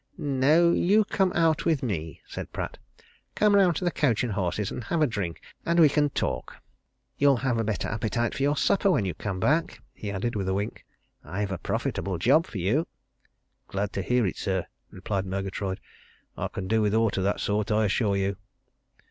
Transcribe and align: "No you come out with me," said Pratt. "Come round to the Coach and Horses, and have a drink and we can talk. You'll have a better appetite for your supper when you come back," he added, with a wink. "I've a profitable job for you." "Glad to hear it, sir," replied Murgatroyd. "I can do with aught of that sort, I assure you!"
"No 0.17 0.71
you 0.71 1.05
come 1.05 1.31
out 1.33 1.63
with 1.63 1.83
me," 1.83 2.21
said 2.25 2.51
Pratt. 2.51 2.79
"Come 3.35 3.53
round 3.53 3.75
to 3.75 3.83
the 3.85 3.91
Coach 3.91 4.23
and 4.23 4.33
Horses, 4.33 4.71
and 4.71 4.83
have 4.85 4.99
a 4.99 5.05
drink 5.05 5.39
and 5.63 5.79
we 5.79 5.89
can 5.89 6.09
talk. 6.09 6.55
You'll 7.19 7.37
have 7.37 7.59
a 7.59 7.63
better 7.63 7.87
appetite 7.87 8.33
for 8.33 8.41
your 8.41 8.57
supper 8.57 8.89
when 8.89 9.05
you 9.05 9.13
come 9.13 9.39
back," 9.39 9.79
he 9.93 10.09
added, 10.09 10.35
with 10.35 10.49
a 10.49 10.55
wink. 10.55 10.85
"I've 11.23 11.51
a 11.51 11.59
profitable 11.59 12.17
job 12.17 12.47
for 12.47 12.57
you." 12.57 12.87
"Glad 13.67 13.93
to 13.93 14.01
hear 14.01 14.25
it, 14.25 14.37
sir," 14.37 14.65
replied 14.89 15.27
Murgatroyd. 15.27 15.79
"I 16.35 16.47
can 16.47 16.67
do 16.67 16.81
with 16.81 16.95
aught 16.95 17.17
of 17.19 17.23
that 17.25 17.39
sort, 17.39 17.71
I 17.71 17.85
assure 17.85 18.15
you!" 18.17 18.37